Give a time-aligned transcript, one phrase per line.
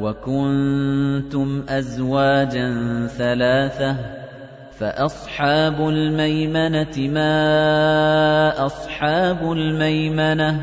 [0.00, 2.68] وَكُنتُمْ أَزْوَاجًا
[3.06, 3.96] ثَلَاثَةً
[4.78, 10.60] فَأَصْحَابُ الْمَيْمَنَةِ مَا أَصْحَابُ الْمَيْمَنَةِ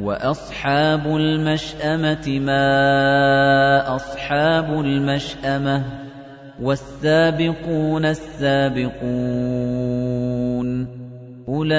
[0.00, 2.66] وَأَصْحَابُ الْمَشْأَمَةِ مَا
[3.94, 5.84] أَصْحَابُ الْمَشْأَمَةِ
[6.62, 9.06] وَالسَّابِقُونَ السَّابِقُونَ
[11.48, 11.76] أُولَئِكَ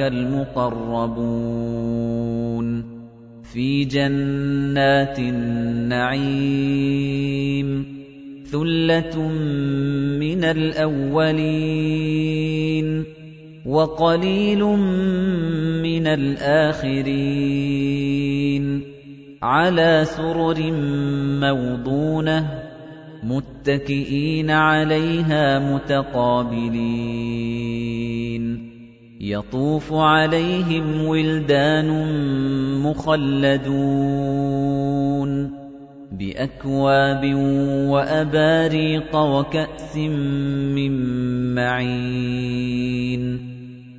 [0.00, 1.60] الْمُقَرَّبُونَ
[3.52, 6.38] فِي جَنَّاتِ النَّعِيمِ
[8.46, 9.28] ثُلَّةٌ
[10.22, 11.64] مِّنَ الْأَوَّلِينَ
[13.66, 14.64] وَقَلِيلٌ
[15.82, 17.02] مِّنَ الْآخِرِينَ
[19.42, 20.72] عَلَىٰ سُرُرٍ
[21.42, 22.48] مَّوْضُونَةٍ
[23.24, 26.70] مُّتَّكِئِينَ عَلَيْهَا مُتَقَابِلِينَ
[29.20, 31.88] يَطُوفُ عَلَيْهِمْ وِلْدَانٌ
[32.80, 33.70] مُّخَلَّدُونَ
[36.12, 37.24] بِأَكْوَابٍ
[37.92, 39.96] وَأَبَارِيقَ وَكَأْسٍ
[40.76, 40.92] مِّن
[41.54, 43.22] مَّعِينٍ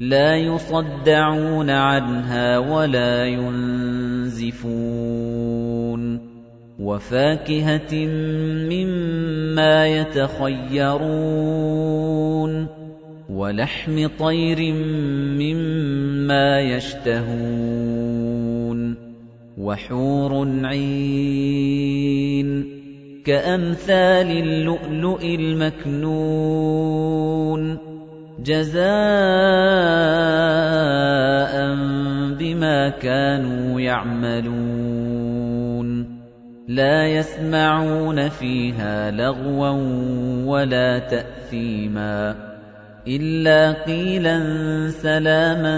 [0.02, 4.72] لَّا يُصَدَّعُونَ عَنْهَا وَلَا يُنزِفُونَ
[6.80, 7.94] وَفَاكِهَةٍ
[8.74, 11.22] مِّمَّا يَتَخَيَّرُونَ
[13.32, 14.74] وَلَحْمِ طَيْرٍ
[15.40, 17.20] مِّمَّا يَشْتَهُونَ
[19.58, 22.48] وَحُورٌ عِينٌ
[23.26, 26.42] كَأَمْثَالِ اللُّؤْلُؤِ الْمَكْنُونِ
[28.44, 28.82] جَزَاءً
[32.36, 35.22] بِمَا كَانُوا يَعْمَلُونَ
[36.68, 39.70] لَا يَسْمَعُونَ فِيهَا لَغْوًا
[40.46, 42.51] وَلَا تَأْثِيمًا
[43.08, 44.38] إِلَّا قِيلًا
[44.90, 45.78] سَلَامًا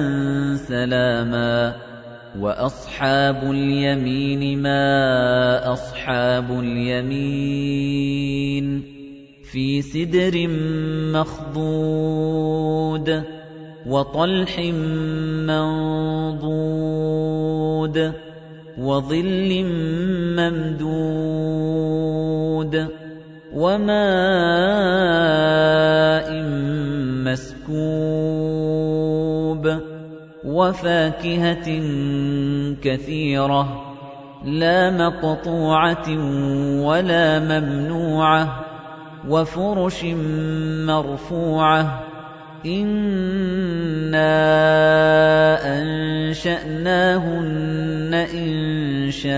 [0.67, 1.73] سَلَامًا
[2.39, 4.83] وَأَصْحَابُ الْيَمِينِ مَا
[5.73, 7.85] أَصْحَابُ الْيَمِينِ
[9.51, 10.47] فِي سِدْرٍ
[11.15, 13.07] مَّخْضُودٍ
[13.87, 14.59] وَطَلْحٍ
[15.47, 16.53] مَّنضُودٍ
[18.77, 19.51] وَظِلٍّ
[20.35, 21.63] مَّمْدُودٍ
[23.53, 24.93] وَمَاءٍ
[27.33, 27.73] مَّسْكُوبٍ
[30.45, 31.69] وَفَاكِهَةٍ
[32.83, 33.65] كَثِيرَةٍ
[34.45, 36.09] لَّا مَقْطُوعَةٍ
[36.85, 38.65] وَلَا مَمْنُوعَةٍ
[39.29, 40.03] وَفُرُشٍ
[40.85, 42.03] مَّرْفُوعَةٍ
[42.65, 44.35] إِنَّا
[46.37, 49.33] أَنشَأْنَاهُنَّ إِنشَاءً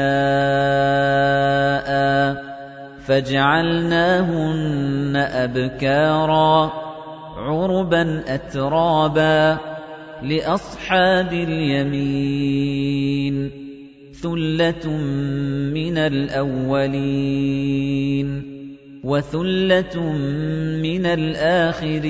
[3.07, 6.84] فَجَعَلْنَاهُنَّ أَبْكَارًا
[7.35, 9.57] عُرُبًا أَتْرَابًا
[10.23, 13.35] لِأَصْحَابِ الْيَمِينِ
[14.15, 14.87] ثُلَّةٌ
[15.75, 16.95] مِّنَ الْأَوَّلِينَ
[19.03, 19.95] وَثُلَّةٌ
[20.79, 22.07] مِّنَ الْآخِرِينَ.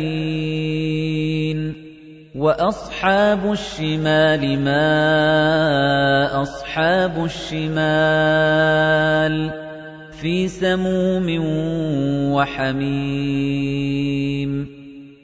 [2.36, 7.74] وَأَصْحَابُ الشِّمَالِ مَا أَصْحَابُ الشِّمَالِ
[10.22, 11.28] فِي سَمُومٍ
[12.32, 13.96] وَحَمِيمٍ.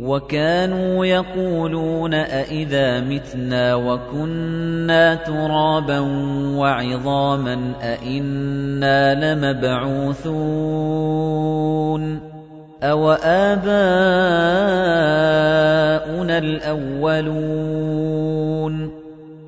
[0.00, 5.98] وَكَانُوا يَقُولُونَ أَإِذَا مِتْنَا وَكُنَّا تُرَابًا
[6.58, 10.34] وَعِظَامًا أَإِنَّا لَمَبْعُوثُونَ
[12.82, 13.68] أَوَآبَاؤُنَا
[16.38, 17.54] الْأَوَّلُونَ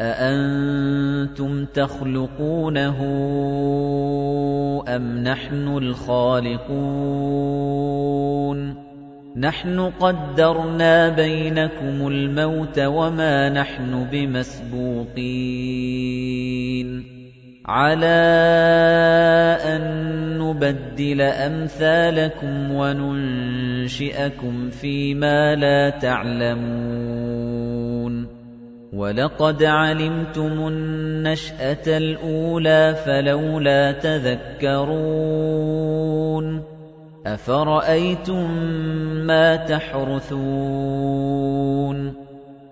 [0.00, 2.98] أأنتم تخلقونه
[4.88, 6.98] أم نحن الخالقون
[9.36, 15.18] نحن قدرنا بينكم الموت وما نحن بمسبوقين
[17.66, 18.06] على
[19.64, 19.82] أن
[20.38, 27.67] نبدل أمثالكم وننشئكم فيما لا تعلمون
[28.92, 35.04] وَلَقَدْ عَلِمْتُمُ النَّشْأَةَ الْأُولَىٰ فَلَوْلَا تَذَكَّرُونَ
[37.26, 38.50] أَفَرَأَيْتُم
[39.28, 40.38] مَّا تَحْرُثُونَ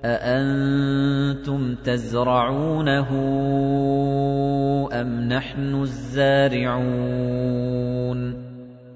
[0.04, 3.10] أَأَنتُمْ تَزْرَعُونَهُ
[4.92, 6.96] أَمْ نَحْنُ الزَّارِعُونَ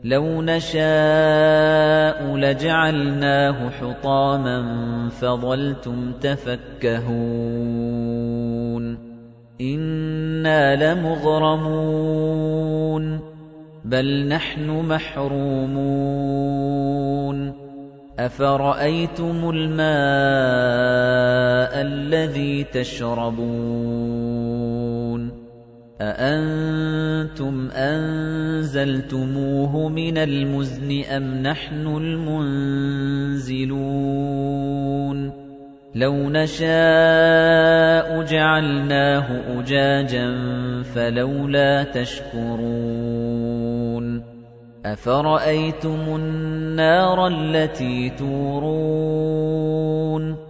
[0.05, 2.10] لَوْ نَشَاءُ
[2.41, 4.59] لَجَعَلْنَاهُ حُطَامًا
[5.09, 7.11] فَظَلْتُمْ تَفَكَّهُونَ
[9.61, 12.41] إِنَّا لَمُغْرَمُونَ
[13.85, 15.81] بَلْ نَحْنُ مَحْرُومُونَ
[18.19, 19.91] أَفَرَأَيْتُمُ الْمَاءَ
[21.83, 24.70] الَّذِي تَشْرَبُونَ
[26.01, 32.41] أَأَنتُمْ أَنزَلْتُمُوهُ مِنَ الْمُزْنِ أَمْ نَحْنُ الْمُنزِلُونَ؟
[35.95, 40.43] لَوْ نَشَاءُ جَعَلْنَاهُ أُجَاجًا
[40.83, 42.61] فَلَوْلَا تَشْكُرُونَ.
[44.87, 50.50] أَفَرَأَيْتُمُ النَّارَ الَّتِي تُورُونَ؟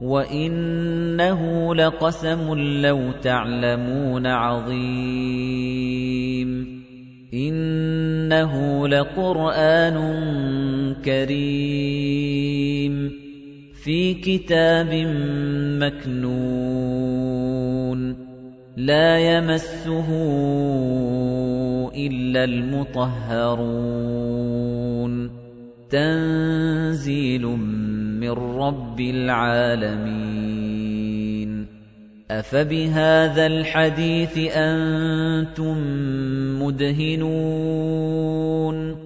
[0.00, 1.40] وَإِنَّهُ
[1.74, 2.54] لَقَسَمٌ
[2.84, 4.76] لَّوْ تَعْلَمُونَ عَظِيمٌ
[7.34, 8.52] إِنَّهُ
[8.88, 9.96] لَقُرْآنٌ
[11.04, 12.94] كَرِيمٌ
[13.84, 14.92] فِي كِتَابٍ
[15.80, 16.96] مَّكْنُونٍ
[18.76, 20.08] لَّا يَمَسُّهُ
[21.96, 23.76] إِلَّا الْمُطَهَّرُونَ
[25.90, 27.44] تَنزِيلٌ
[28.26, 31.66] مِّن رَّبِّ الْعَالَمِينَ.
[32.30, 35.78] أَفَبِهَٰذَا الْحَدِيثِ أَنتُم
[36.62, 38.96] مُّدْهِنُونَ؟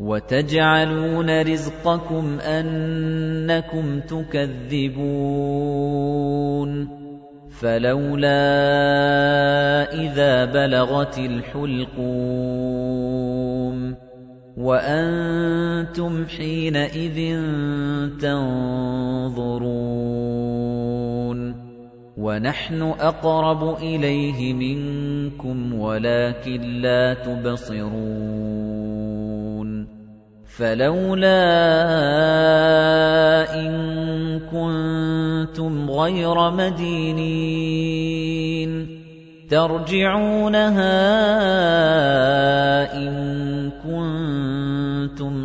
[0.00, 5.06] وَتَجْعَلُونَ رِزْقَكُمْ أَنَّكُمْ تُكَذِّبُونَ.
[7.60, 8.32] فَلَوْلَا
[9.92, 14.05] إِذَا بَلَغَتِ الْحُلْقُومَ.
[14.56, 17.18] وَأَنتُمْ حِينَئِذٍ
[18.20, 19.36] تَنظُرُونَ
[22.16, 27.96] وَنَحْنُ أَقْرَبُ إِلَيْهِ مِنكُمْ وَلَكِن لَّا تُبْصِرُونَ
[30.56, 31.42] فَلَوْلَا
[33.60, 33.72] إِن
[34.48, 37.76] كُنتُمْ غَيْرَ مَدِينِينَ
[39.50, 40.96] تَرْجِعُونَهَا
[42.96, 43.35] إِن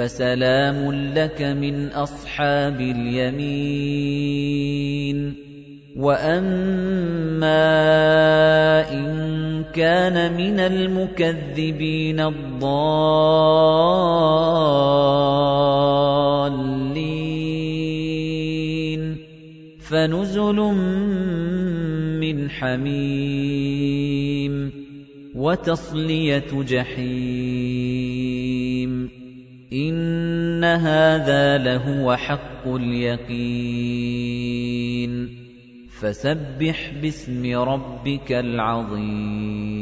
[0.00, 5.34] فَسَلَامٌ لَّكَ مِنْ أَصْحَابِ الْيَمِينِ.
[5.96, 7.50] وَأَمَّا
[8.92, 12.76] إِن كَانَ مِنَ الْمُكَذِّبِينَ الضَّالِّينَ.
[19.80, 20.56] فَنُزُلٌ
[22.20, 24.72] مِّنْ حَمِيمٍ
[25.34, 27.69] وَتَصْلِيَةُ جَحِيمٍ.
[29.72, 33.30] إِنَّ هَٰذَا لَهُوَ حَقُّ الْيَقِينِ
[36.00, 39.79] فَسَبِّحْ بِاسْمِ رَبِّكَ الْعَظِيمِ